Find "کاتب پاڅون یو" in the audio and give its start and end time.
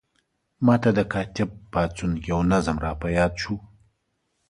1.13-2.39